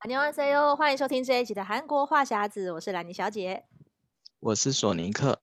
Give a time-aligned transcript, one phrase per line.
[0.00, 3.64] 안녕하세요，欢迎收听这一集的韩国话匣子，我是兰妮小姐，
[4.40, 5.40] 我是索尼克。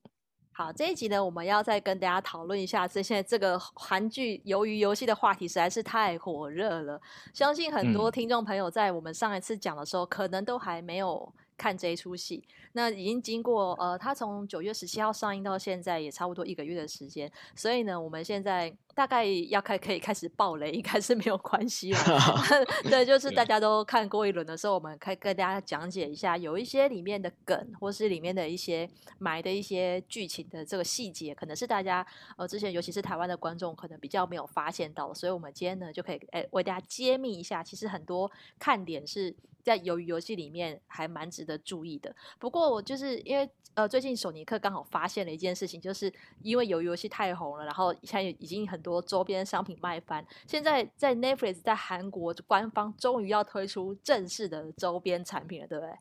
[0.52, 7.01] 好，这一集呢，我们要再跟大家讨论一下，这现在这个韩剧鱿鱼游戏的话题实在是太火热了，
[7.33, 11.34] 相信很多听众朋友在我们上一次讲的时候，嗯、可能都还没有。
[11.58, 21.99] 看这一出戏，那已经经过呃，他从九月十七号上映到现在也差不多一个月的时间，所以呢，我们现在 大概要开可以开始爆雷，应该是没有关系了。
[22.89, 32.05] 对，就是大家都看过一轮的时候，我们可以跟大家讲解一下，有一些里面的梗，或是里面的一些埋的一些剧情的这个细节，可能是大家
[32.39, 39.37] 呃之前尤其是台湾的观众可能比较没有发现到，所以我们今天呢就可以诶为大家揭秘一下，其实很多看点是。
[39.67, 42.15] 在鱿鱼游戏里面还蛮值得注意的。
[42.39, 50.25] 不过我就是因为呃最近索尼克刚好发现了一件事情，就是因为鱿鱼游戏太红了，然后现在已经很多周边商品卖翻。
[50.47, 55.93] 现在在 Netflix 在韩国官方终于要推出正式的周边产品了，对不对？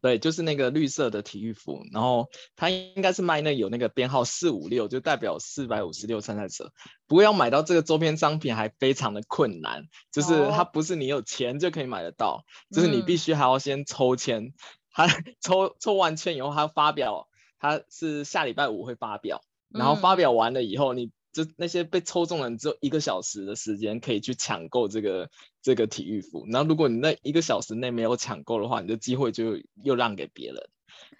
[0.00, 6.72] 对，就是那个绿色的体育服，然后它应该是卖那有那个编号四五六，就代表四百五十六参赛者。
[7.06, 14.52] 不过要买到这个周边商品还非常的困难，就是它不是你有钱就可以买得到，哦、就是你必须还要先抽签，
[14.92, 25.30] 他、嗯、抽抽完签以后，他发表，他是下礼拜五会发表，然后发表完了以后，你就那些被抽中的人只有一个小时的时间可以去抢购这个。
[25.60, 30.56] 这个体育服，然后如果你那一个小时内没有抢购的话，你的机会就又让给别人。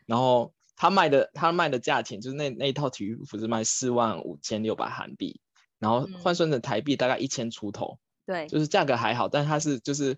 [0.06, 5.42] 然后他卖的他卖的价钱就是那那一套体育服是卖四万五千六百韩币，
[5.78, 7.98] 然后换算成台币大概一千出头。
[8.24, 10.16] 对、嗯，就是价格还好，但它是就是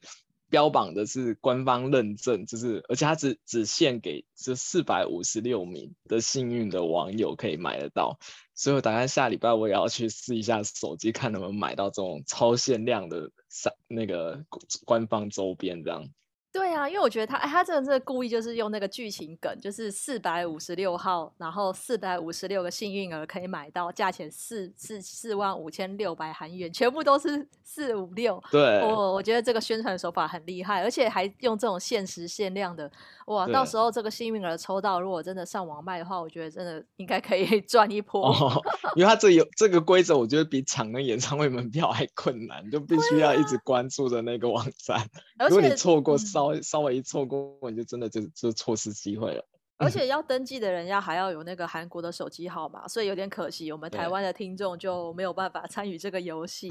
[0.51, 8.19] 标榜的是官方认证，就是而且它只只限给这四百五十六名的幸运的网友可以买得到。
[8.55, 14.45] 所以我打算下礼拜我也要去试一下手机，看能不能买到这种超限量的三那个
[14.85, 16.07] 官方周边这样。
[16.53, 28.43] 对啊，因为我觉得他，哎，他真的是故意就是用那个剧情梗，就是四百五十六号，然后四百五十六个幸运儿可以买到，价钱四四四万五千六百韩元，全部都是 四五六。
[28.51, 32.91] 对，我我觉得这个宣传手法很厉害，而且还用这种限时限量的，
[33.27, 38.29] 哇，到时候这个幸运儿抽到，如果真的上网卖的话，我觉得真的应该可以 赚一波。
[38.29, 38.61] 哦，
[38.97, 44.99] 因为他这有这个规则，我觉得比抢那演唱会门票还困难，就必须要一直关注着那个网站，
[45.37, 46.40] 啊、如果你错过上。
[46.41, 49.45] 稍微稍微一错过，你就真的就就错失机会了。
[49.77, 56.69] 而且 要登记的人要还要有那个韩国的手机号码，所以有点可惜，我们台湾的听众就没有办法参与这个游戏。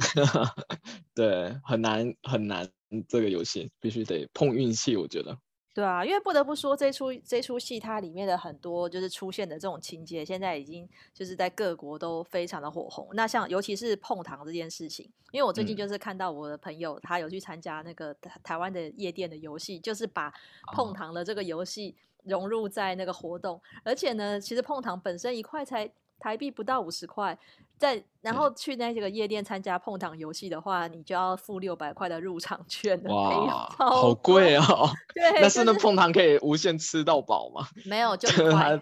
[1.13, 2.67] 对，很难很难，
[3.07, 5.37] 这个游戏必须得碰运气，我觉得。
[5.79, 13.07] 对啊，因为不得不说，这出这出戏它里面的很多就是出现的这种情节，现在已经就是在各国都非常的火红。
[13.13, 18.13] 那像尤其是碰糖这件事情，因为我最近就是看到我的朋友、嗯、他有去参加那个
[18.43, 20.33] 台湾的夜店的游戏，就是把
[20.73, 27.37] 碰糖的这个游戏融入在那个活动，哦、而且呢，其实碰糖本身一块才台币不到五十块。
[27.77, 33.01] 在然后去那几个夜店参加碰糖游戏的话，你就要付六百块的入场券。
[33.05, 34.89] 哇，好贵哦！
[35.15, 37.65] 对，但是那碰糖可以无限吃到饱吗？
[37.87, 38.27] 没有，就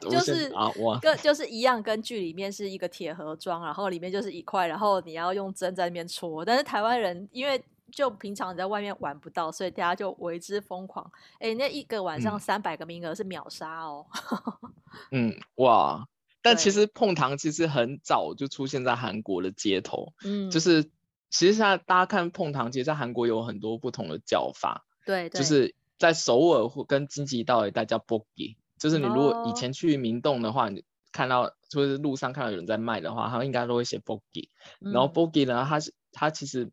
[0.09, 6.43] 就是啊哇，跟就是一样，跟剧里面是一个铁盒装，然后里面就是一块，然后你要用针在那边戳。
[6.43, 11.07] 但是台湾人因为就平常你在外面玩不到，所以大家就为之疯狂。
[11.37, 14.07] 哎，那一个晚上三百个名额是秒杀哦。
[15.13, 16.03] 嗯，哇。
[16.47, 20.83] 但其实碰糖其实很早就出现在韩国的街头，嗯，就是
[21.29, 36.71] 其实现在大家看碰糖，其实在韩国有很多不同的叫法，对，就是在首尔或跟京畿道一带叫 bogi，就是你如果以前去明洞的话，哦、你看到就是路上看到有人在卖的话，他们应该都会写 bogi，然后 bogi 呢，它是它其实。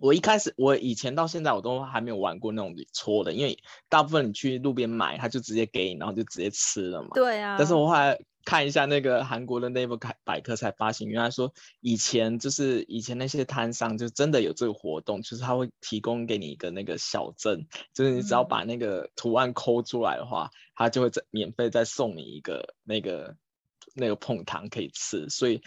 [0.00, 3.58] 我一开始，我以前到现在我都还没有玩过那种搓的，因为
[3.88, 7.08] 大部分你去路边买，他就直接给你，然后就直接吃了嘛。
[7.14, 7.56] 对啊。
[7.58, 23.36] 但是我后来看一下那个韩国的 Naver 百科才发现，原来说以前就是以前那些摊商就真的有这个活动，就是他会提供给你一个那个小镇，就是你只要把那个图案抠出来的话，他就会再免费再送你一个那个
[23.94, 25.62] 那个碰糖可以吃，所以。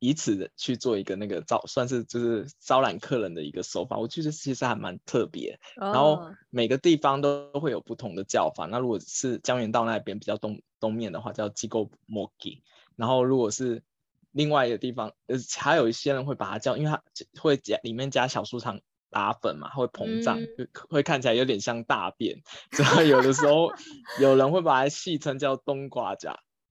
[0.00, 5.58] 以此的去做一个那个招，算是就是招揽客人的一个手法，我觉得其实还蛮特别。
[5.76, 5.94] Oh.
[5.94, 8.66] 然后每个地方都会有不同的叫法。
[8.66, 12.62] 那如果是江原道那边比较东东面的话，叫机构摩吉。
[12.96, 13.82] 然后如果是
[14.30, 17.02] 另外一个地方，呃，还有一些人会把它叫，因为它
[17.40, 18.80] 会加里面加小树糖
[19.10, 22.40] 打粉嘛，会膨胀，嗯、会看起来有点像大便。
[22.72, 23.72] 所以有的时候
[24.20, 26.14] 有人会把它戏称叫冬瓜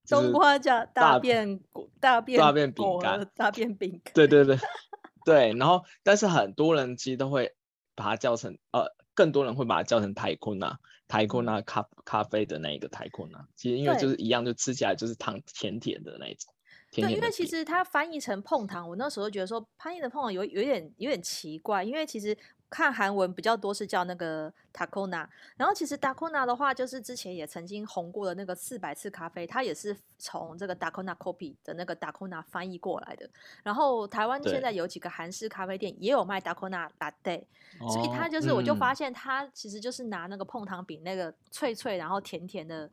[0.07, 0.17] 夹。
[0.17, 1.59] 冬瓜叫大便
[1.99, 4.57] 大便大便饼干大便饼干，对对对
[5.25, 7.53] 对，然后但是很多人其实都会
[7.93, 16.51] 把它叫成呃更多人会把它叫成台坤啊，台坤啊咖咖啡的那一个台坤啊，其实因为就是一样，就吃起来就是糖甜甜的那一种。
[16.91, 22.37] 对，因为其实它翻译成碰糖，我那时候觉得说翻译的碰糖有有点有点奇怪，因为其实。
[22.69, 25.25] 看韩文比较多是叫那个 Dalgona，
[25.55, 33.29] 然后其实 Dalgona 的话，就是之前也曾经红过的那个四百次咖啡，它也是从这个 Dalgona Coffee 的那个 Dalgona 翻译过来的。
[33.63, 37.45] 然后台湾现在有几个韩式咖啡店也有卖 Dalgona Latte，
[37.89, 42.89] 所以它就是我就发现它其实就是拿那个碰糖饼那个脆脆然后甜甜的，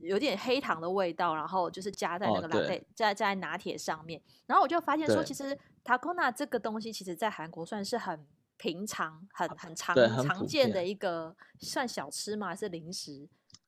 [0.00, 4.20] 有点黑糖的味道，然后就是加在那个 Latte，加在拿铁上面。
[4.46, 8.26] 然后我就发现说，其实 Dalgona 这个东西，其实在韩国算是很。
[8.58, 12.48] 平常很很常常见的一个算小吃吗？
[12.48, 13.26] 还是零食？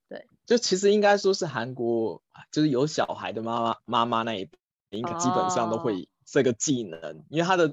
[0.09, 2.21] 对，就其实应该说是韩国，
[2.51, 4.59] 就是有小孩的妈妈妈妈那一辈，
[4.91, 7.73] 应该基本上都会这个技能，哦、因为它的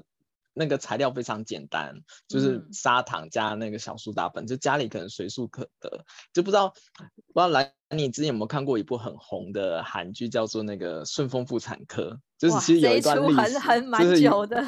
[0.54, 6.04] 那个材料非常简单，就是砂糖加那个小苏打粉，嗯、就家里可能随处可得。
[6.32, 12.02] 就不知道不知道来，你之前有没有看过一部很红的韩剧，叫做那个《顺丰妇产科》，
[12.38, 14.64] 就是其实有一段历史，很很蛮久的。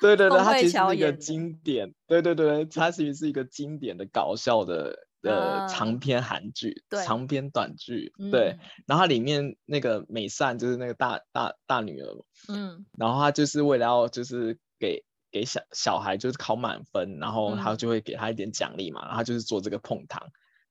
[0.00, 8.50] 对 对对，它其实是一个经典，对对对，它其实是一个经典的搞笑的呃长篇韩剧，对长篇短剧，对。
[8.50, 20.22] 嗯、然后它里面那个美善就是那个大大大女儿，嗯，然后她就是为了要就是给给小小孩就是考满分，然后她就会给他一点奖励嘛，然后他就是做这个碰糖。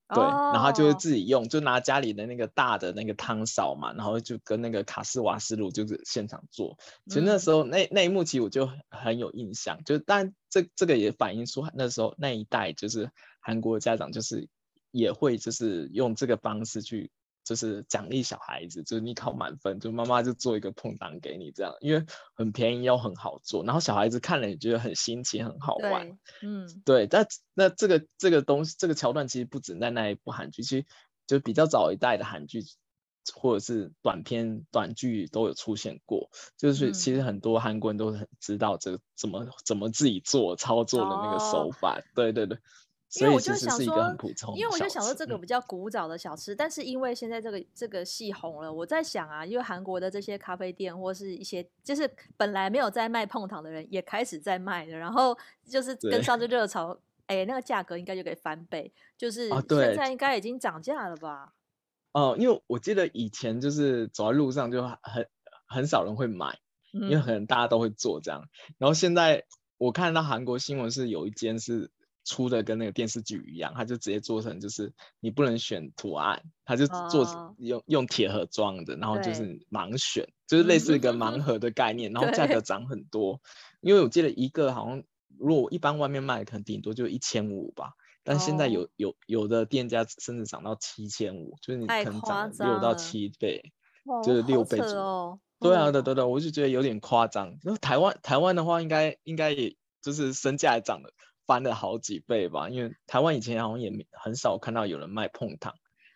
[0.09, 6.77] 对，然后他就会自己用，就拿家里的那个大的那个汤勺嘛，然后就跟那个卡斯瓦斯炉就是现场做。
[7.07, 13.11] 其实那时候那那一幕其实我就很有印象，就但这这个也反映出那时候那一代就是
[13.41, 14.47] 韩国家长就是
[14.91, 17.11] 也会就是用这个方式去。
[17.47, 26.19] 就是奖励小孩子，就是你考满分，就妈妈就做一个碰糖给你这样，因为很便宜又很好做，然后小孩子看了也觉得很新奇，很好玩。
[26.41, 27.07] 嗯，对。
[27.07, 30.85] 但那这个这个东西，这个桥段其实不止在那一部韩剧，其实
[31.25, 32.65] 就比较早一代的韩剧
[33.33, 36.29] 或者是短片短剧都有出现过。
[36.57, 41.97] 就是其实很多韩国人都很知道这个怎么怎么自己做操作的那个手法。
[41.97, 42.59] 哦、对对对。
[43.15, 44.13] 因为我就想说，
[44.53, 56.91] 因为我就想说这个比较古早的小吃，嗯、但是因为现在这个这个戏红了，我在想啊，因为韩国的这些咖啡店或是一些就是本来没有在卖碰糖的人也开始在卖了，然后就是跟上这热潮，
[57.27, 61.53] 哎、欸，那个价格应该就可以翻倍，就是现在应该已经涨价了吧？
[62.11, 65.29] 哦、呃，因为我记得以前就是走在路上就很
[65.65, 66.59] 很少人会买，
[66.93, 69.45] 嗯、因为可能大家都会做这样，然后现在
[69.77, 71.89] 我看到韩国新闻是有一间是。
[72.27, 77.55] 出的跟那个电视剧一样，他就直接做成就是你不能选图案，他就做、oh.
[77.57, 83.39] 用用铁盒装的，然后就是盲选，就是类似一个盲盒的概念，然后价格涨很多。
[83.79, 85.01] 因为我记得一个好像
[85.39, 87.93] 如果一般外面卖可能顶多就一千五吧，
[88.23, 88.89] 但现在有、oh.
[88.97, 93.71] 有有的店家甚至涨到七千五，就是你可能涨六到七倍，
[94.25, 94.99] 就是六倍左右。
[94.99, 97.57] 哦、对啊，对对对，我就觉得有点夸张。
[97.63, 101.13] 然后台湾台湾的话应，应该应该也就是身价也涨了。
[101.47, 105.73] 翻了好几倍吧，因为台湾以前好像也很少看到有人卖碰糖。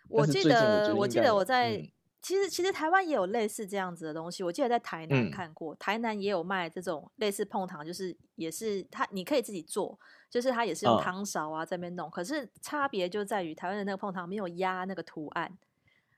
[0.09, 1.89] 我记得，我记得我在，嗯、
[2.21, 4.43] 其实其实台湾也有类似这样子的东西。
[4.43, 9.97] 我记得在台南看过，嗯、台南也有卖这种类似碰糖，就是也是它你可以自己做，
[10.29, 15.57] 就是它也是用汤勺啊在那边弄，嗯、可是差别就在于台湾的那个碰糖没有压那个图案。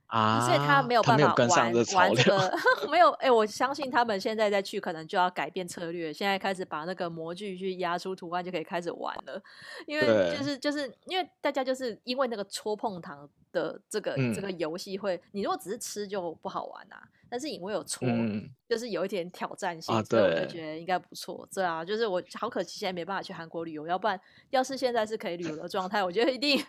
[0.08, 2.58] 啊，所以他没有办法玩玩这个，
[2.90, 9.42] 没有哎、欸，我相信他们现在再去可能就要改变策略，现在开始把那个模具去压出图案就可以开始玩了，
[9.88, 21.48] 因为就是就是因为大家就是因为那个戳碰糖的这个、嗯、这个游戏会，你如果只是吃就不好玩啊，但是因为有戳，嗯、就是有一点挑战性，啊、所以我就觉得应该不错。
[21.52, 24.20] 对啊，就是我好可惜现在没办法去韩国旅游，要不然
[24.52, 26.64] 要是现在是可以旅游的状态，我觉得一定。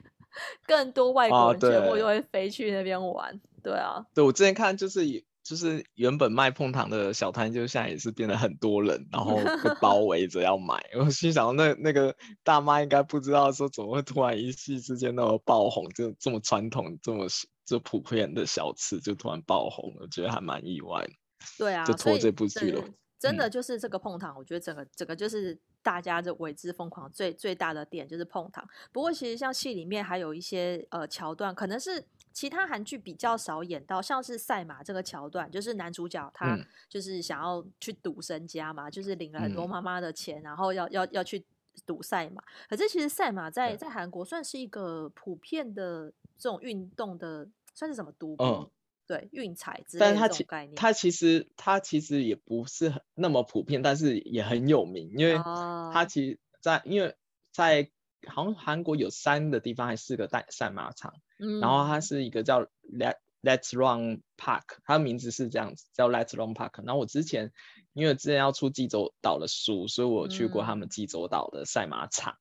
[0.66, 4.04] 更多外国人全部就会飞去那边玩，对啊。
[4.14, 5.04] 对，我之前看就是
[5.42, 10.82] 就是原本卖碰糖的小摊，就现在也是变得很多人，然后被 包围着要买。
[10.98, 17.26] 我心想，那那个大妈应该不知道说怎么会突然一夕之间那么爆红，就这么传统、这么
[17.66, 21.12] 这普遍的小吃就突然爆红了，我觉得还蛮意外的。
[21.58, 22.82] 对啊，就拖这部剧了。
[23.18, 28.66] 真的就是这个碰糖，我觉得整个整个就是大家这为之疯狂最最大的点就是碰糖。
[28.90, 41.44] 不过其实像戏里面还有一些呃桥段，可能是其他韩剧比较少演到，像是赛马这个桥段，就是男主角他就是想要去赌身家嘛，嗯、就是领了很多妈妈的钱，然后要要要去
[41.84, 42.42] 赌赛马。
[42.68, 48.34] 可是其实赛马在在韩国算是一个普遍的这种运动的，算是什么赌
[49.06, 57.14] 对运彩之类的概念，它其实它其实也不是很那么普遍，但是也很有名，因为它其实在因为
[57.52, 57.90] 在
[58.26, 66.84] 好像韩国有三个地方还是四个赛赛马场，嗯，然后它是一个叫 Let Let's Run Park，它的名字是这样子，叫 Let's Run Park。
[66.84, 67.52] 然后我之前
[67.92, 72.36] 因为之前要出济州岛的书，所以我去过他们济州岛的赛马场。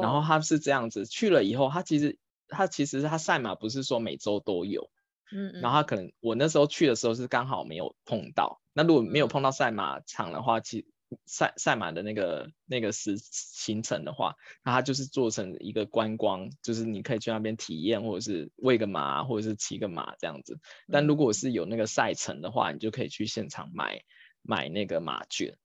[0.00, 2.16] 然后它是这样子，去了以后，它其实
[2.46, 4.88] 它其实它赛马不是说每周都有，
[5.34, 8.60] 嗯，嗯，然后他可能我那时候去的时候是刚好没有碰到。
[8.72, 10.86] 那如果没有碰到赛马场的话，其
[11.26, 20.58] 赛赛马的那个那个时行程的话，那它就是做成一个观光，就是你可以去那边体验，或者是喂个马，或者是骑个马这样子。
[20.90, 24.02] 但如果是有那个赛程的话，你就可以去现场买
[24.42, 25.56] 买那个马券。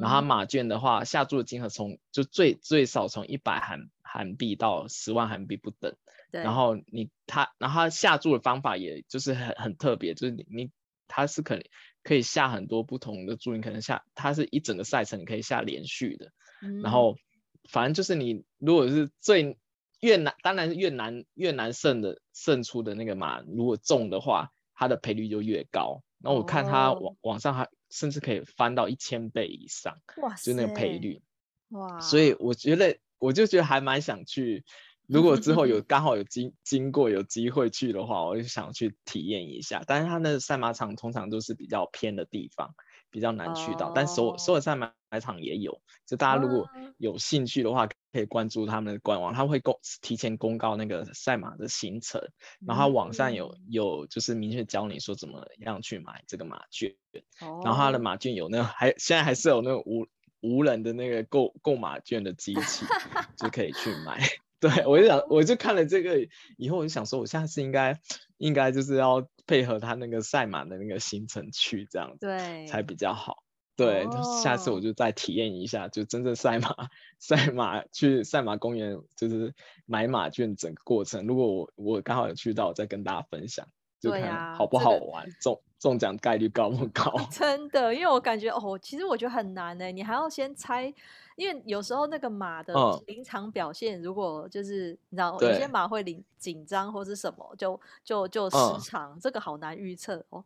[0.00, 5.94] 然后马券的话，下注的金额从就最最少从一百韩韩币到十万韩币不等。
[6.36, 6.44] 对。
[6.44, 10.70] 然后你他，然后他下注的方法也就是很很特别，就是你你
[11.08, 11.64] 他是可能。
[12.02, 16.30] 可以下很多不同的注，你可能下它是一整个赛程，你可以下连续的。
[16.62, 17.16] 嗯、然后
[17.68, 19.58] 反正就是你如果是最
[19.98, 26.00] 越难，当然是越难越难胜的胜出的那个马，如果中的话，它的赔率就越高。
[26.22, 31.20] 然后我看它网、哦、网上还甚至可以翻到一千倍以上，哇，就那个赔率。
[31.70, 34.64] 哇，所以我觉得我就觉得还蛮想去。
[35.08, 39.82] 如果之后有 刚好有经经过有机会去的话，我就想去体验一下。
[39.86, 42.74] 但是它那个赛马场通常都是比较偏的地方，
[43.10, 43.86] 比较难去到。
[43.86, 43.92] Oh.
[43.94, 52.20] 但所所有赛马场也有，就大家如果有兴趣的话，可以关注他们的官网，他会公提前公告那个赛马的行程，
[52.66, 56.94] 然后他网上有有就是明确教你说怎么样去买这个马券。
[57.40, 57.64] Oh.
[57.64, 60.06] 然后他的马券有那个还现在还是有那个无
[60.40, 62.84] 无人的那个购购马券的机器，
[63.36, 64.20] 就可以去买。
[64.58, 68.00] 对，我就想，我就看了这个以后，我就想说，我下次应该
[68.38, 73.42] 应该就是要配合他那个赛马的那个行程去这样子，对，才比较好。
[73.76, 76.74] 对，哦、下次我就再体验一下，就真正赛马
[77.18, 81.26] 赛马去赛马公园，就是买马券整个过程。
[81.26, 83.68] 如果我我刚好有去到，我再跟大家分享，
[84.00, 87.12] 就看好不好玩，中中奖概率高不高？
[87.30, 90.94] 真的，因为我感觉哦，其实我觉得很难呢，你还要先猜。
[91.36, 92.74] 因为有时候那个马的
[93.06, 100.44] 临场表现，如果就是、嗯、你知道，有些马会紧紧张或是什么，就就就失常，嗯，这个好难预测哦。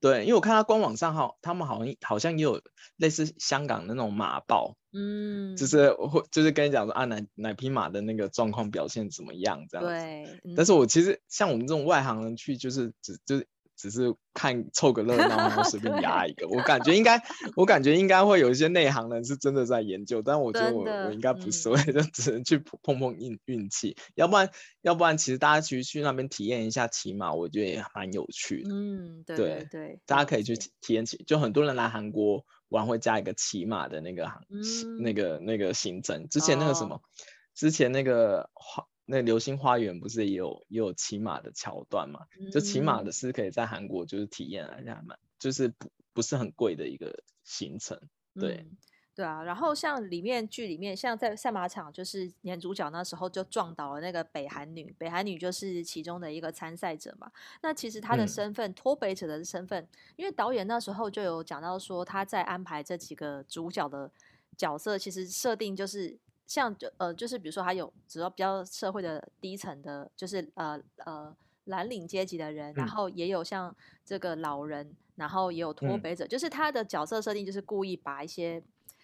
[0.00, 2.60] 对，因为我看他官网上哈，他们好像好像也有
[2.96, 9.92] 类似香港那种马报，嗯，就是会就是跟你讲说啊哪哪匹马的那个状况表现怎么样这样子。
[9.92, 13.46] 对，嗯、但是我其实像我们这种外行人去，就是只就是。
[13.78, 16.48] 只是看凑个热闹，然后随便 压一个。
[16.48, 17.22] 我感觉应该，
[17.54, 23.96] 我感觉应该会有一些内行人是真的在研究，但我觉得我我应该不是，我、嗯、就只能去碰碰运运气。
[24.16, 24.50] 要不然，
[24.82, 28.70] 要不然其实大家其实去那边体验一下骑马，我觉得也蛮有趣的。
[28.74, 36.28] 嗯，对对，对，大家可以去体验骑，就很多人来韩国玩会加一个骑马的那个行、嗯，那个那个行程。
[36.28, 37.00] 之前那个什么，哦、
[37.54, 38.50] 之前那个
[39.10, 42.26] 那流星花园不是也有也有骑马的桥段嘛？
[42.52, 47.98] 就骑马的是可以在韩国就是体验一下嘛，就是不不是很贵的一个行程。
[48.34, 48.76] 对、嗯、
[49.14, 57.32] 对啊，然后像里面剧里面，像在赛马场，就是男主角那时候就撞倒了那个北韩女，北韩女就是其中的一个参赛者嘛。
[57.62, 64.12] 那其实她的身份，脱、嗯、北者的身份，因为导演那时候就有讲到说，他在安排这几个主角的
[64.54, 66.18] 角色，其实设定就是。
[66.48, 78.62] 像就呃就是比如说还有主要比较社会的低层的，就是呃呃蓝领阶级的人，然后也有像这个老人，然后也有脱北者，嗯，就是他的角色设定就是故意把一些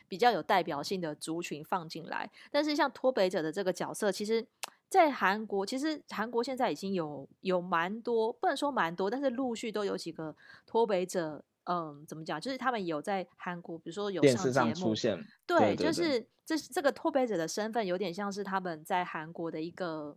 [0.08, 2.30] 比较有代表性的族群放进来。
[2.50, 4.46] 但是像脱北者的这个角色，其实，
[4.88, 10.34] 在韩国，其实韩国现在已经有有蛮多，不能说蛮多，但是陆续都有几个
[10.66, 11.44] 脱北者。
[11.64, 12.40] 嗯，怎么讲？
[12.40, 15.16] 就是他们有在韩国，比如说有上节目，电视上出现。
[15.47, 20.16] 对，对对对，就是这这个脱北者的身份，有点像是他们在韩国的一个，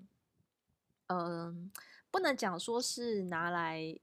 [1.08, 1.72] 嗯，
[2.12, 3.98] 不能讲说是拿来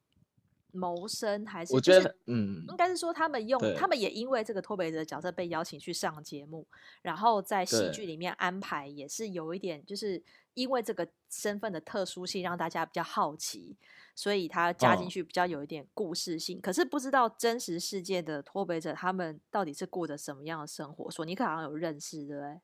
[0.74, 6.66] 谋生，还是我觉得，嗯，应该是说他们用，他们也因为这个脱北者的角色被邀请去上节目，
[7.02, 10.22] 然后在戏剧里面安排，也是有一点，就是
[10.54, 13.76] 因为这个身份的特殊性，让大家比较好奇。
[14.16, 21.10] 所以他加进去比较有一点故事性，哦、可是不知道真实世界的脱北者他们到底是过着什么样的生活。
[21.10, 22.60] 索尼克好像有认识，对不对？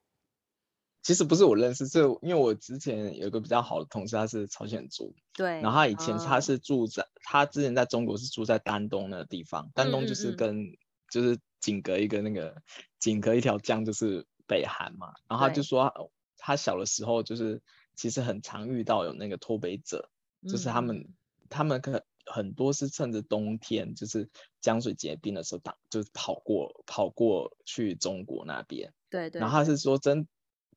[1.01, 5.61] 其实不是我认识，是因为我之前有一个比较好的同事，他是朝鲜族，对。
[5.61, 10.77] 然后他以前他是住在、嗯、他之前在中国是住在丹东那个地方，丹东就是跟嗯嗯嗯
[11.09, 12.61] 就是仅隔一个那个
[12.99, 15.13] 仅隔一条江就是北韩嘛。
[15.27, 17.61] 然后他就说他小的时候就是
[17.95, 20.09] 其实很常遇到有那个脱北者，
[20.47, 20.97] 就是他们。
[20.97, 21.13] 嗯
[21.53, 24.29] 他们可很多是趁着冬天，就是
[24.61, 28.93] 江水结冰的时候，打就是跑过跑过去中国那边。
[29.09, 29.41] 对对。
[29.41, 30.25] 然后他是说真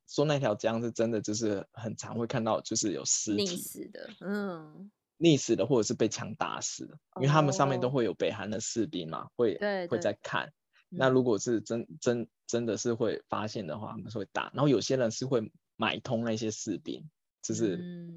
[0.06, 10.52] 说那条江是真的，就是很常会看到，就是有尸体溺死的，嗯，溺死的或者是被枪打死的，因为他们上面都会有北韩的士兵嘛，会对会在看。
[10.96, 14.50] 那如果是真真真的是会发现的话，他们是会打。
[14.54, 17.10] 然后有些人是会买通那些士兵，
[17.42, 17.76] 就是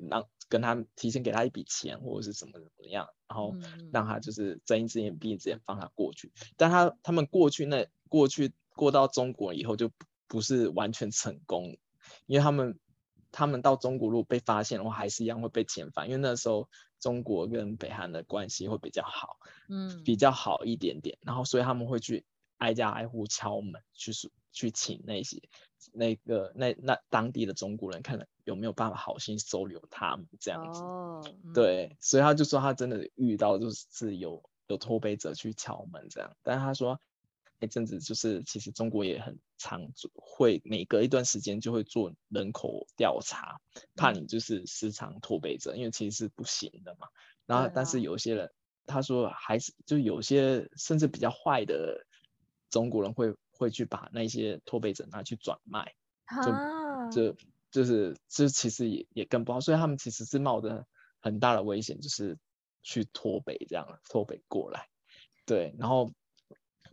[0.10, 3.56] 让跟他提前给他一笔钱或者是怎么怎么样，然后
[3.92, 6.32] 让他就是睁一只眼闭一只眼放他过去。
[6.56, 9.90] 但他他们过去那过去过到中国以后就
[10.28, 11.78] 不是完全成功，
[12.26, 12.80] 因为他们
[13.32, 16.70] 他们到中国如果被发现的话，还是一样会被遣返，因为那时候
[17.00, 19.38] 中国跟北韩的关系会比较好，
[19.70, 21.18] 嗯，比较好一点点。
[21.22, 22.26] 然后所以他们会去。
[22.60, 24.12] 挨家挨户敲门，去
[24.52, 25.40] 去请那些
[25.94, 30.82] 那个那那当地的中国人，看有没有办法好心收留他们这样子。
[30.82, 37.00] 哦嗯、对，所以他就说他真的遇到就是有有脱北者去敲门这样，但是他说
[37.60, 43.60] 那阵子就是其实中国也很常会每隔一段时间就会做人口调查，
[43.96, 47.08] 怕你就是时常脱北者，因为其实是不行的嘛。
[47.46, 48.52] 然后但是有些人
[48.86, 52.06] 他说还是就有些甚至比较坏的。
[52.70, 55.96] 中国人会会去把那些脱北者拿去转卖，
[56.44, 57.38] 就就
[57.72, 60.86] 就是这其实也也更不好，所以他们其实是冒着
[61.22, 62.38] 很大的危险，就是
[62.84, 64.90] 去脱北这样脱北过来，
[65.46, 66.12] 对，然后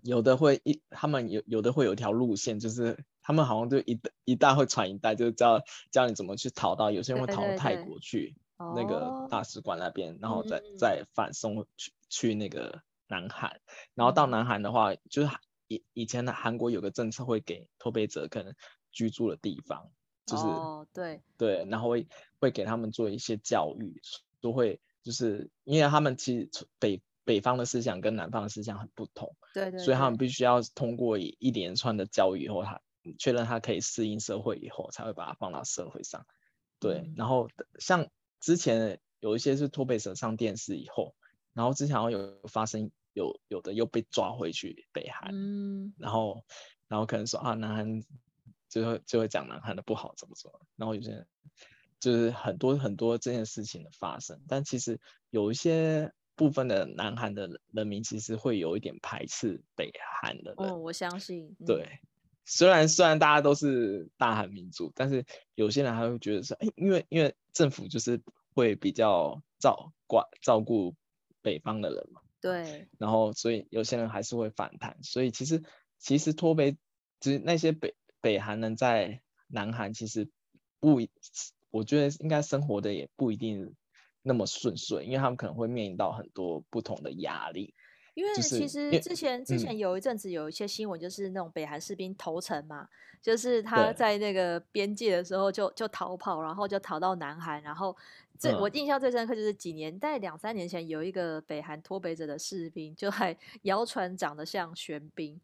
[0.05, 13.61] 有的会一他们有有的会有一条路线，就是他们好像就一一代会传一代，就是教教你怎么去逃到，有些人会逃到泰国去那个大使馆那边，然后再再反送去去那个南韩，
[13.95, 15.29] 然后到南韩的话就是。
[15.67, 18.55] 以以前的韩国有个政策，会给脱北者可能
[18.93, 19.91] 居住的地方，
[20.27, 21.23] 就是、哦、对。
[21.39, 22.07] 对，然后会
[22.39, 23.99] 会给他们做一些教育，
[24.43, 32.81] 都会就是因为他们其实北北方的思想跟南方的思想很不同，对，对对，所以他们必须要通过一一连串的教育以后，他
[33.19, 36.27] 确认他可以适应社会以后，才会把他放到社会上。
[36.79, 38.09] 对，嗯、然后像
[38.41, 41.15] 之前有一些是托北者上电视以后，
[41.53, 42.91] 然后之前好像有发生。
[43.15, 46.43] 有有的又被抓回去北韩，嗯，然后
[46.89, 48.03] 然后可能说啊，南韩
[48.69, 51.29] 就会就会讲南韩的不好怎么怎么，然后有些人
[52.01, 62.01] 就是很多很多这件事情的发生，但其实有一些部分的南韩的人民其实会有一点排斥北韩的人，哦，我相信，嗯、对，
[62.45, 68.21] 虽然虽然大家都是大韩民族，但是有些人还会觉得说，哎，因为因为政府就是
[68.55, 70.95] 会比较照管照顾
[71.41, 72.21] 北方的人嘛。
[72.41, 75.63] 对，然后所以有些人还是会反弹，所以其实
[75.99, 76.77] 其实脱北，
[77.21, 80.29] 其实那些北北韩人在南韩其实
[80.79, 81.01] 不，
[81.71, 83.75] 我觉得应该生活的也不一定
[84.25, 87.73] 那么顺遂，因为他们可能会面临到很多不同的压力。
[88.15, 92.89] 因为其实之前之前有一阵子有一些新闻，就是那种北韩士兵投诚嘛，
[93.21, 97.97] 就是他在那个边界的时候就就逃跑，然后就逃到南韩，然后。
[98.37, 105.41] 最我印象最深刻就是几年，在两三年前有一个北韩脱北者的士兵，就还 谣传长得像玄彬，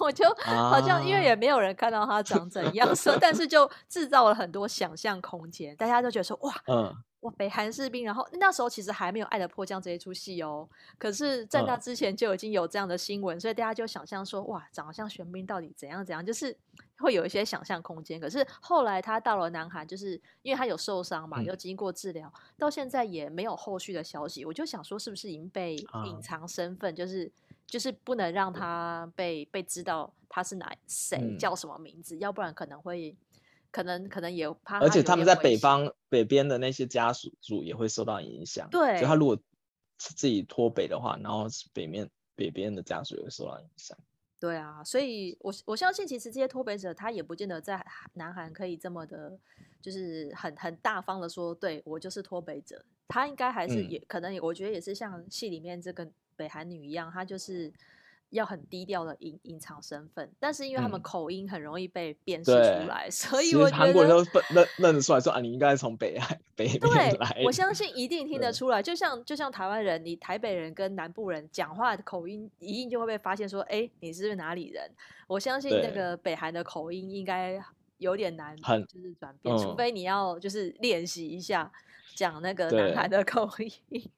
[0.00, 16.56] 我就好像因为也没有人看到他长怎样，说但是就制造了很多想象空间，大家都觉得说哇，嗯，哇北韩士兵，然后那时候其实还没有《爱的迫降》这一出戏哦，可是在那之前就已经有这样的新闻，所以大家就想象说哇，长得像玄彬到底怎样怎样，就是。
[16.98, 24.44] 会有一些想象空间，可是后来他到了南韩，就是因为他有受伤嘛，又经过治疗，嗯、到现在也没有后续的消息。
[24.44, 27.30] 我就想说，是不是已经被隐藏身份，啊、就是
[27.66, 33.14] 就是不能让他被被知道他是哪谁、嗯、叫什么名字，要不然可能会
[33.74, 34.78] 可能可能也怕。
[34.78, 38.68] 而且他们在北方北边的那些家属主也会受到影响。
[38.70, 39.36] 对，就他如果
[39.98, 43.98] 自己脱北的话，然后北面北边的家属也会受到影响。
[44.38, 49.36] 对啊，所以我我相信，其实这些脱北者他也不见得在南韩可以这么的，
[49.82, 57.72] 就是很很大方的说，对我就是脱北者，他应该还是也、嗯、可能，我觉得也是像戏里面这个北韩女一样，她就是。
[58.30, 64.18] 要很低调的隐隐藏身份，但是因为他们口音很容易被辨识出来，嗯、所以我觉得韩国人都
[64.50, 66.66] 认认得出来说啊，你应该是从北海北。
[66.78, 74.90] 对，我相信一定听得出来，就像就像台湾人，你台北人跟南部人讲话的口音，一定就会被发现说，哎，你是哪里人？
[75.26, 77.62] 我相信那个北韩的口音应该
[77.98, 81.70] 有点难，就是转变，除非你要就是练习一下
[82.14, 83.48] 讲那个南韩的口
[83.90, 84.10] 音。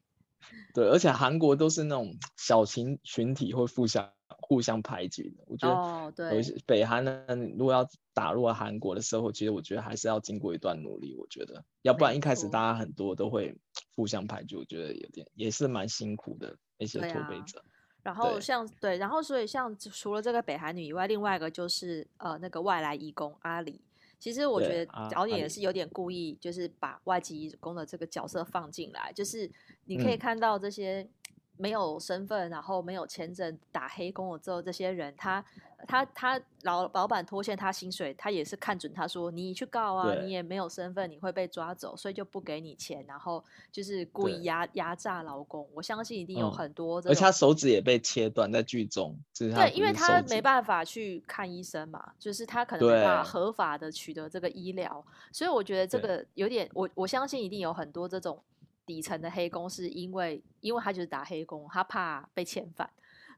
[0.75, 5.45] 对，而且韩国都是那种小群群体会互相互相排挤的。
[5.47, 5.69] 我觉
[6.17, 7.25] 得，有些北韩呢
[7.57, 11.15] 如果要打入韩国的时候，其实我觉得还是要经过一段努力。
[11.17, 13.57] 我觉得，要不然一开始大家很多都会
[13.95, 17.65] 互相排挤，我觉得有点也是蛮辛苦的那些脱北者。
[18.03, 23.81] 然后像对，对，然后所以像除了这个北韩女以外，另外一个就是呃那个外来义工阿里。
[24.19, 29.51] 其实我觉得导演也是有点故意，就是把外籍移工的这个角色放进来，就是
[29.85, 31.09] 你可以看到这些
[31.57, 35.45] 没有身份，然后没有签证打黑工了之后，这些人他。
[35.87, 45.69] 他他老老板拖欠他薪水，他也是看准他说，你去告啊，你也没有身份，你会被抓走，所以就不给你钱，然后就是故意压压榨劳工。
[45.75, 58.43] 我相信一定有很多、嗯，而且他手指也被切断在剧中，就是对，因为他没办法去看医生嘛，就是他可能没办法合法的取得这个医疗，所以我觉得这个有点，我我相信一定有很多这种
[58.87, 62.89] 底层的黑工，是因为因为他就是打黑工，他怕被遣返。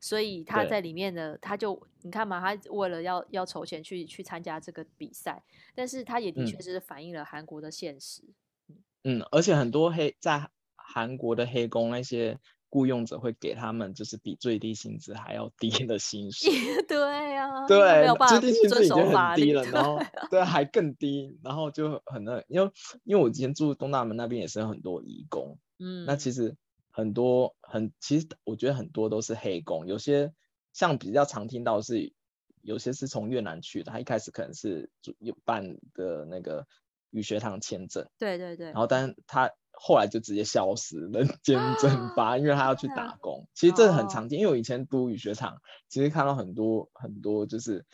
[0.01, 5.43] 所以他在里面呢，他就你看嘛，他为了要要筹钱去去参加这个比赛，
[5.75, 8.23] 但是他也的确是反映了韩国的现实。
[8.69, 12.39] 嗯，嗯，而且很多黑在韩国的黑工那些
[12.71, 16.51] 雇佣者会给他们就是比最低薪资还要低的薪水。
[16.89, 19.99] 对啊，对，最低薪资已经很低了， 然后
[20.31, 22.71] 对还更低，然后就很那，因为
[23.05, 26.57] 因为我之前住东大门那边也是有很多移工，嗯，那其实。
[26.91, 30.33] 很多很，其实我觉得很多都是黑工，有些
[30.73, 32.13] 像比较常听到是，
[32.61, 36.67] 有些是从越南去的，他一开始可能是有办的那个
[37.11, 39.49] 语学堂签证，对对对，然后但是他
[39.81, 43.47] 后来就直接消失，人间蒸发，因为他要去打工。
[43.55, 47.85] 其实这很常见，因为我以前读语学堂，其实看到很多很多就是。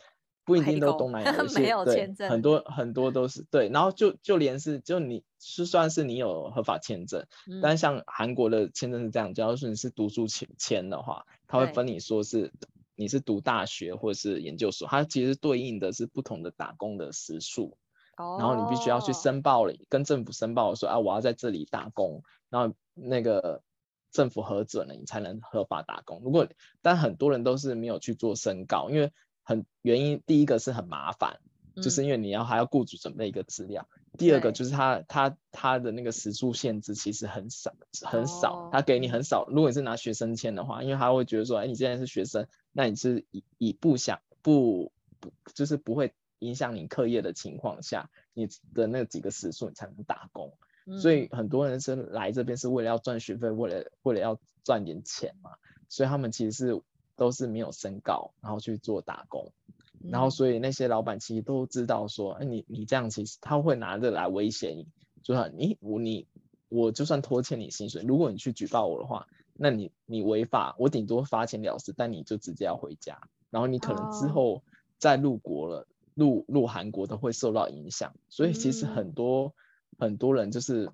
[0.47, 12.53] 不一定都东南亚 没有签证，对，很多很多都是对，然后就就连是就你是算是你有合法签证，嗯、但像韩国的签证是这样，假如说你是读书签签的话，他会分你说是
[12.93, 17.77] 你是读大学或者是研究所，它其实对应的是不同的打工的时数，哦，
[18.17, 23.61] 然后你必须要去申报了，跟政府申报说啊我要在这里打工，然后那个
[24.11, 26.21] 政府核准了你才能合法打工。
[26.23, 26.47] 如果
[26.81, 29.11] 但很多人都是没有去做申告，因为。
[29.47, 31.39] 很原因，第一个是很麻烦，
[31.75, 33.87] 嗯，就是因为你要还要雇主准备一个资料。
[34.17, 39.45] 第二个就是他他他的那个时数限制其实很少很少，他给你很少。
[39.47, 50.53] 如果你是拿学生签的话，因为他会觉得说，哎，你现在是学生，那你是以以不想不不就是不会影响你课业的情况下，你的那几个时数你才能打工。
[50.85, 50.99] 嗯。
[50.99, 55.51] 所以很多人是来这边是为了要赚学费，为了为了要赚点钱嘛，
[55.89, 56.81] 所以他们其实是。
[57.17, 59.53] 都是没有申告，然后去做打工，
[60.01, 64.85] 嗯、然后所以那些老板其实都知道说，哎，你你这样其实他会拿着来威胁你，
[65.23, 66.27] 就说你我你
[66.67, 74.61] 我就算拖欠你薪水，如果你去举报我的话，那你你违法，我顶多罚钱了事，但你就直接要回家，然后你可能之后
[74.97, 79.53] 再入国了，入入韩国都会受到影响，所以其实很多、
[79.99, 80.91] 嗯、很多人就是。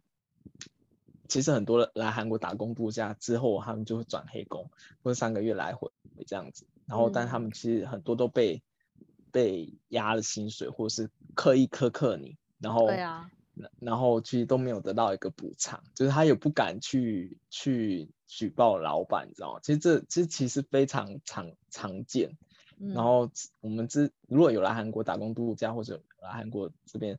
[1.28, 4.70] 其实很多人来韩国打工度假之后，他们就会转黑工，
[5.02, 5.90] 或者三个月来回
[6.28, 6.66] 这样子。
[6.86, 8.62] 然后，但他们其实很多都被、
[9.00, 12.36] 嗯、被压了薪水，或是刻意苛刻你。
[12.60, 13.32] 然后，对啊，
[13.80, 19.60] 然后其实都没有得到一个补偿，就是他也不敢去去举报老板，你知道吗？
[19.64, 22.38] 其实这这其实非常常常见。
[22.82, 23.30] 嗯、然后
[23.62, 27.18] 我们之如果有来韩国打工度假，或者来韩国这边。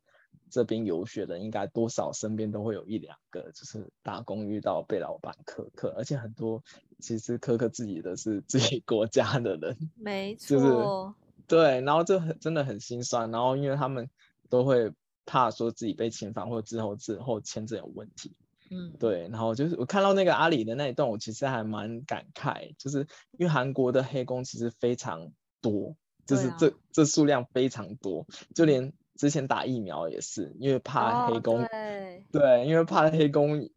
[0.49, 6.63] 这边游学的应该多少身边都会有一两个，就是打工遇到被老板苛刻，而且很多
[6.99, 10.67] 其实苛刻自己的是自己国家的人， 没错，就是
[11.47, 14.07] 对，然后就很真的很心酸，然后因为他们
[14.47, 14.93] 都会
[15.25, 18.35] 怕说自己被遣返或之后之后签证有问题，
[18.69, 22.99] 嗯，对，然后就是我看到那个阿里的那一段，我其实还蛮感慨，就是
[23.39, 25.31] 因为韩国的黑工其实非常
[25.63, 25.95] 多，
[26.27, 28.93] 就是这、啊、这数量非常多，就连。
[29.15, 33.69] 之前打疫苗也是，因为怕黑工，哦、对，对，因为怕黑工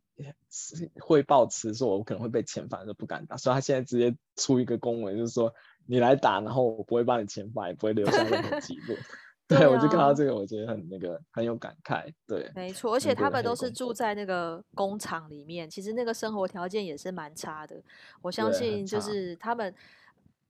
[0.99, 3.37] 会报辞说，我可能会被遣返，就不敢打。
[3.37, 5.53] 所以他现在直接出一个公文，就是说
[5.85, 8.95] 你来打，然后我不会帮你遣返，也不会留下任何记录。
[9.47, 12.11] 对，对、啊、我就看到这个，我觉得很那个很有感慨。
[12.27, 17.77] 对，没错，而且他们都是住在那个工厂里面，其实那个生活条件也是蛮差的。
[18.23, 19.73] 我相信就是他们。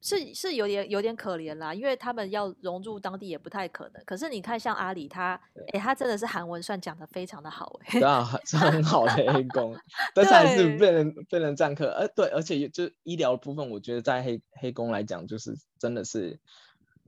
[0.07, 4.01] 是是有点有点可怜啦，因为他们要融入当地也不太可能。
[4.05, 5.35] 可是你看，像阿里他，
[5.73, 9.77] 哎、欸，他真的是韩文算讲的非常的好，哎，对啊，是很好的黑 工，
[10.15, 11.89] 但是还是被人被人占客。
[11.89, 16.39] 呃，对，而且就医疗部分，我觉得在黑黑工来讲，就是真的是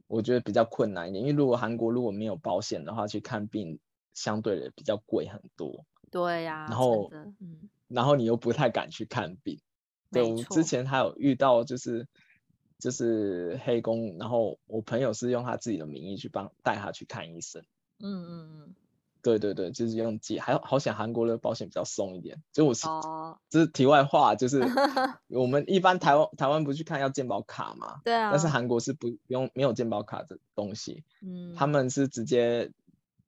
[0.09, 3.79] 我觉得比较困难一点，因为如果韩国如果没有保险的话，去看病
[4.13, 5.85] 相对的比较贵很多。
[6.11, 9.61] 对呀、啊，然后嗯，然后你又不太敢去看病。
[10.11, 12.09] 对，我之前还有遇到就是。
[12.79, 17.63] 就是黑工，然后我朋友是用他自己的名义去帮带他去看医生。
[18.01, 18.75] 嗯嗯嗯，
[19.23, 22.41] 对对对，就是用借，还好想韩国的保险比较松一点。
[22.53, 24.61] 就我是，哦、这是题外话，就是
[25.29, 28.01] 我们一般台湾台湾不去看要健保卡嘛？
[28.05, 28.31] 对啊。
[28.31, 31.03] 但是韩国是不不用没有健保卡的东西。
[31.21, 31.55] 嗯。
[31.57, 32.71] 他们是直接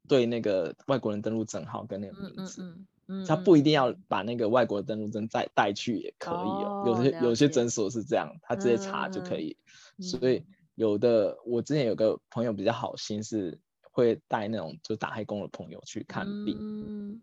[0.07, 2.63] 对那个外国人登录证号跟那个名字。
[2.63, 2.87] 嗯嗯嗯，
[3.27, 6.85] 他不一定要把那个外国的登录证再带去也可以哦。
[6.87, 9.57] 有些有些诊所是这样，他直接查就可以。
[10.01, 10.45] 所以
[10.75, 16.57] 有的我之前有个朋友比较好心，是会带那种就打黑工的朋友去看病。
[16.61, 17.23] 嗯，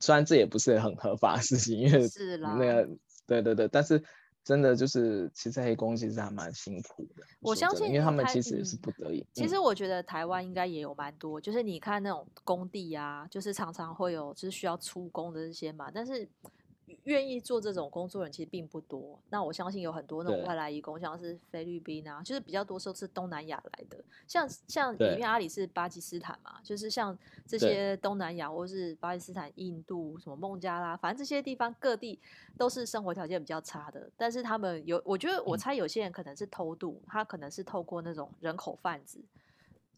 [0.00, 2.08] 虽然这也不是很合法的事情，因为
[2.40, 2.88] 那个
[3.26, 4.02] 对对对，但是。
[4.46, 7.24] 真的就是，其实黑工其实还蛮辛苦的。
[7.40, 9.18] 我相信，因为他们其实也是不得已。
[9.18, 16.28] 嗯、其实我觉得台湾应该也有蛮多，就是你看那种工地啊，就是常常会有就是需要出工的这些嘛，但是。
[17.04, 32.20] 愿意做这种工作人其实并不多，那我相信有很多那种外来移工，像是菲律宾啊，就是比较多时候是东南亚来的，像像里面阿里是巴基斯坦嘛，就是像这些东南亚或是巴基斯坦、印度什么孟加拉，反正这些地方各地
[32.56, 39.20] 都是生活条件比较差的，但是他们有，我觉得我猜有些人可能是偷渡，他可能是透过那种人口贩子，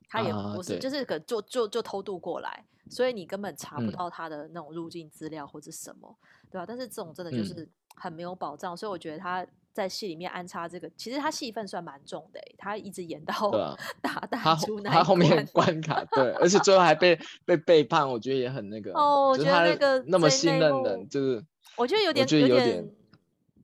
[0.08, 6.16] 他也不是，就是可就就就偷渡过来，所以你根本查不到他的那种入境资料或者什么。
[6.50, 13.34] 对啊，但是这种真的就是很没有保障，嗯、所以我觉得他在戏里面安插这个，其实他戏份算蛮重的，他一直演到
[14.00, 18.92] 打打出那一关，他后面关卡，对，而且最后还被 被背叛，我觉得也很那个。
[18.92, 21.44] 哦，我觉得那个那么信任的，就是
[21.76, 22.90] 我觉得有点有点，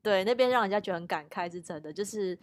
[0.03, 1.91] 对，那边让人家觉得很感慨，是真的。
[1.91, 2.39] 就是我，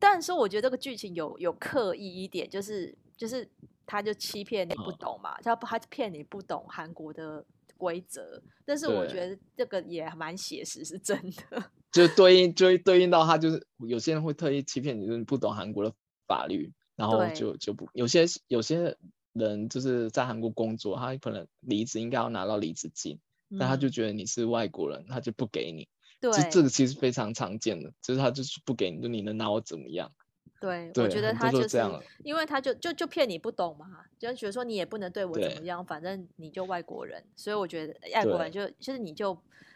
[0.00, 3.48] 但是我觉得这个剧情有有刻意一点，就是就是
[3.86, 7.44] 他就欺骗你不懂嘛，他不他骗你不懂韩国的。
[7.80, 11.70] 规则，但是我觉得这个也蛮写实，是真的。
[11.90, 15.90] 就对应，就对应到他，就是有些人会特意欺骗你，就是不懂韩国的
[16.26, 18.94] 法律，然后就就不有些有些
[19.32, 25.88] 人就是在韩国工作，他可能离职应该要拿到离职金，嗯、但他就觉得你是外国人，他就不给你。
[26.20, 30.12] 对，这个其实非常常见的，就是他就是不给你，就你能拿我怎么样？
[30.60, 39.34] 对，我觉得他就是这样，因为他就就就骗你不懂嘛，就觉得说你也不能对我怎么样，反正你就外国人，所以我觉得外国人就就是你就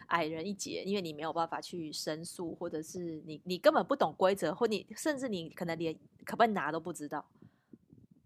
[0.09, 5.91] 矮人一截，因为你没有办法去申诉，或者是你你根本不懂规则，或你甚至你可能连
[6.23, 7.25] 可不可以拿都不知道。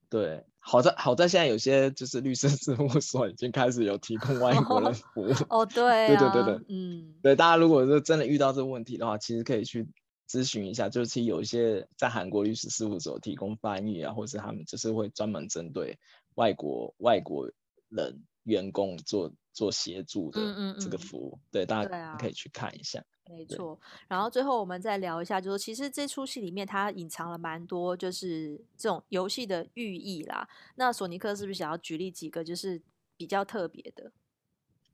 [0.09, 5.31] 对，好在好在现在有些就是律师事务所已经开始有提供外国人服务。
[5.49, 9.87] 哦，对，对对对对，嗯，对，大家如果是真的遇到这个问题的话，其实可以去。
[10.31, 15.97] 咨询一下，就是其实有一些在韩国律师事务所提供翻译啊，或者是他们就是会专门针对
[16.35, 17.49] 外国外国
[17.87, 23.03] 人员工做做协助的这个服务，嗯嗯嗯对，大家可以去看一下。
[23.29, 30.49] 没错，然后最后我们再聊一下，就是其实这出戏里面它隐藏了蛮多，就是这种游戏的寓意啦。
[30.75, 32.81] 那索尼克是不是想要举例几个，就是
[33.15, 34.11] 比较特别的？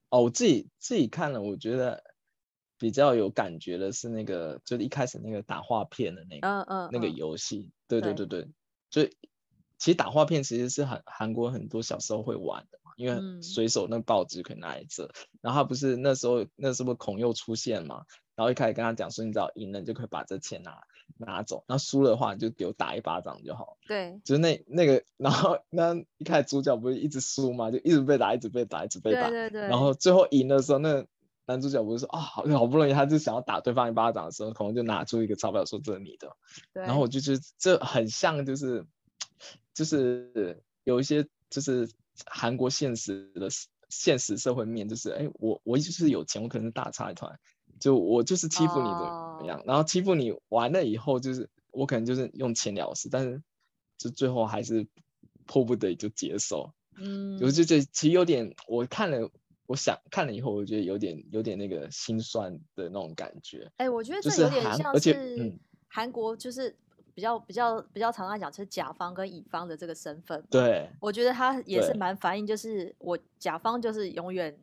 [0.09, 2.03] 哦，我自己自己看了，我觉得。
[2.77, 8.27] 比较有感觉的是那个，就是一开始那个打画片的那个，嗯嗯，那个游戏，对对对。
[8.27, 8.49] 对，
[8.89, 9.09] 就
[9.77, 18.03] 其实打画片其实是很韩国很多小时候会玩的嘛，因为随手那报纸可以拿来折，然后他不是那时候那时候孔侑出现嘛，
[18.35, 20.83] 然后一开始跟他讲说，你只要赢了你就可以把这钱拿
[21.17, 31.05] 拿走，然后输了的话你就给我打一巴掌就好，对，就是那那个，然后那一开始主角不是一直输嘛，就一直被打，一直被打，一直被打，对对对，然后最后赢的时候那。
[31.47, 36.35] 男主角不是说啊，好，好不容易，他就想要打对方一巴掌的时候，可能就拿出一个钞票说这是你的。
[36.73, 36.81] 对。
[36.81, 38.83] 然后我就觉得这很像，就是
[39.71, 41.87] 就是有一些就是
[42.25, 43.47] 韩国现实的
[43.89, 47.39] 现实社会面，就是哎，我我就是有钱，我可能是大财团，
[47.79, 53.41] 就我就是欺负你怎么样，哦、然后欺负你完了以后，就是我可能就是用钱了事，但是
[53.97, 54.87] 就最后还是
[55.45, 56.71] 迫不得已就接受。
[56.97, 57.39] 嗯。
[57.41, 59.29] 我就觉得其实有点，我看了。
[59.67, 63.65] 我想看了以后，我觉得有点有点那个心酸的那种感觉。
[63.77, 66.77] 哎、欸，我觉得这有点像是韩国，就是
[67.15, 70.45] 比较比较比较常常讲，就是甲方跟乙方的这个身份。
[70.51, 74.55] 对，我觉得他也是蛮反映，就是我甲方就是永远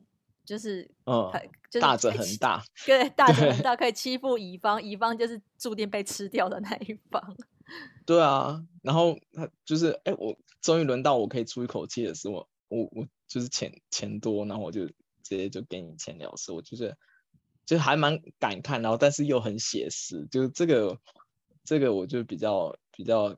[0.45, 1.31] 就是嗯，
[1.69, 7.35] 就是大者很大，对，大者很大可以欺负乙方，乙方就是注定被吃掉的那一方。
[8.05, 13.07] 对啊，然后他就是哎、欸，我终于轮到我可以出一口气的时候，我我。
[13.25, 16.51] 就是钱钱多，然后我就直接就给你钱了事。
[16.51, 16.95] 我就是
[17.65, 20.99] 就还蛮敢看，然后但是又很写实，就是这个
[21.63, 23.35] 这个我就比较比较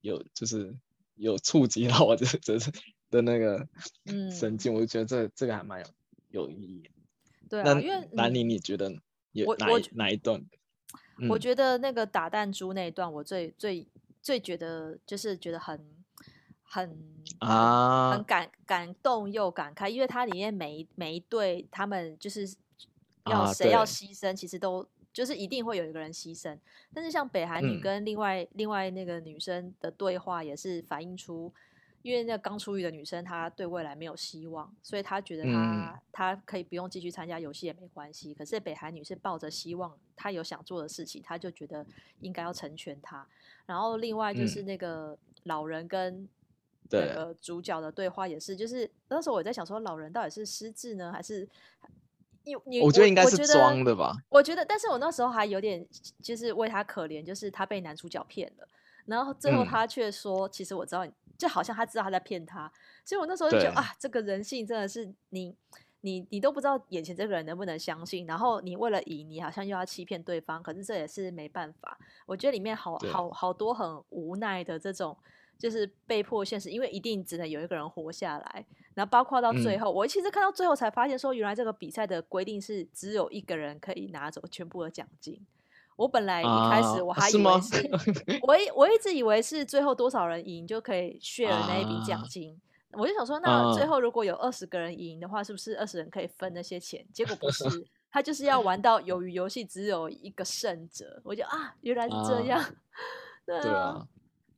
[0.00, 0.78] 有就是
[1.16, 2.56] 有触及到我这这
[3.10, 3.66] 的那个
[4.30, 5.86] 神经，嗯、我就觉得这这个还蛮有
[6.32, 6.90] 有意义。
[7.48, 8.92] 对啊，那因为兰妮你觉得
[9.32, 10.44] 有哪一哪一段？
[11.30, 13.86] 我觉得那个打弹珠那一段，我最最
[14.20, 15.80] 最觉得就是觉得很。
[16.74, 16.98] 很
[17.40, 22.50] 啊，很感感动又感慨，因为它里面每一每一对他们就是
[23.26, 26.58] 要谁要牺牲，其实都就是一定会有一个人牺牲。
[26.94, 31.52] 但是像北韩女跟另外、嗯、另外那个女生的对话，也是反映出
[32.02, 38.34] 因为那刚出狱的女生她对未来没有希望，所以她觉得她她、嗯、可以不用继续参加游戏也没关系。
[38.34, 41.86] 可是北韩女是抱着希望，她有想做的事情，她就觉得
[42.20, 43.26] 应该要成全她。
[43.66, 46.28] 然后另外就是那个老人跟
[46.90, 51.48] 那个主角的对话也是，就是那时候我在想说，老人到底是失智呢，还是？
[52.44, 54.16] 你你我觉得应该是装的吧。
[54.28, 55.86] 我觉得，但是我那时候还有点
[56.20, 58.66] 就是为他可怜，就是他被男主角骗了，
[59.06, 61.06] 然后最后他却说，嗯、其实我知道，
[61.42, 62.70] 就好像他知道他在骗他，
[63.04, 65.54] 所以我那时候就觉得啊，这个人性真的是你
[66.02, 71.98] 你你都不知道眼前这个人能不能相信，然后你为了赢，你好像又要欺骗对方，可是这也是没办法。
[72.26, 75.16] 我觉得里面好好好多很无奈的这种。
[75.58, 78.66] 就是被迫现实，因为一定只能有一个人活下来。
[78.94, 85.40] 然后包括到最后，嗯、我其实看到最后才发现，说原来这个比赛的规定是只有一个人可以拿走全部的奖金。
[85.96, 92.58] 我本来一开始我还以为是，是 我一我一直以为是最后多少人赢就可以 share 那一笔奖金。
[92.90, 97.04] 啊、我就想说，那最后如果有二十个人赢的话，是不是二十人可以分那些钱？
[97.12, 97.64] 结果不是，
[98.10, 101.20] 他就是要玩到由于游戏只有一个胜者。
[101.24, 102.60] 我就啊，原来是这样。
[102.60, 102.74] 啊
[103.46, 103.62] 对啊。
[103.62, 104.06] 对啊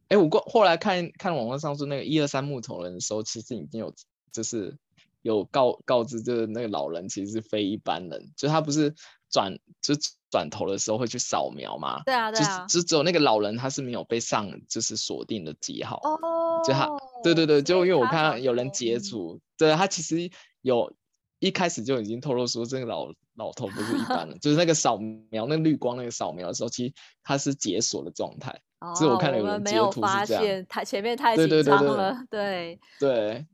[0.09, 3.93] 哎，我过后来看看网络上说那个一二三木头人的时候，其实已经有
[4.31, 4.77] 就是
[5.23, 8.95] 有告告知，就是那个老人其实是非一般人，就他不是
[9.31, 9.95] 转就
[10.35, 12.03] 转头的时候会去扫描嘛？
[12.05, 16.91] 对啊，对啊，就只有那个老人他是没有被上就是锁定的记号哦，就他
[17.23, 20.29] 对对对，就因为我看到有人截图，对他其实
[20.63, 20.93] 有
[21.39, 24.97] 一开始就已经透露说这个老老头不是一般的， 就是那个扫
[25.31, 26.93] 描那绿光那个扫描的时候，其实
[27.23, 28.61] 他是解锁的状态。
[28.99, 33.47] 是我看了有人截图是这样，哦、我们没有发现太前面太紧张了，对对对，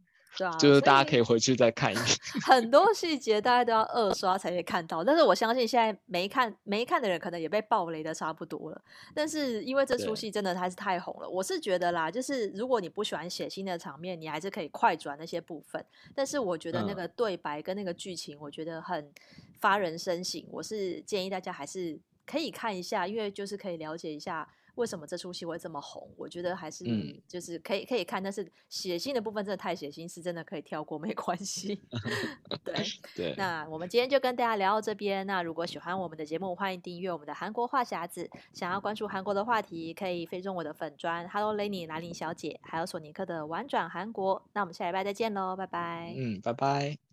[0.59, 2.07] 就是大家可以回去再看一遍。
[2.47, 8.81] 很多细节大家都要二刷才可以看到，但是我相信现在没看没看的人可能也被暴雷的差不多了。
[9.15, 15.85] 但是因为这出戏真的还是太红了，我是觉得啦，就是如果你不喜欢血腥的场面，你还是可以快转那些部分。
[16.15, 19.13] 但是我觉得那个对白跟那个剧情，我觉得很
[19.61, 20.43] 发人深省。
[20.51, 24.49] 我是建议大家还是可以看一下，因为就是可以了解一下。
[24.81, 26.11] 为什么这出戏会这么红？
[26.17, 26.85] 我觉得还是
[27.29, 31.81] 就是可以可以看，但是血腥的部分真的太血腥，是真的可以跳过，没关系。
[32.65, 32.75] 对
[33.15, 33.35] 对。
[33.37, 35.27] 那我们今天就跟大家聊到这边。
[35.27, 38.29] 那如果喜欢我们的节目，欢迎订阅我们的韩国话匣子。
[38.55, 44.43] 想要关注韩国的话题，可以飞中我的粉砖 Hello Lenny 兰玲小姐，还有索尼克的玩转韩国。
[44.55, 46.15] 那我们下礼拜再见喽，拜拜。
[46.17, 47.10] 嗯，拜拜。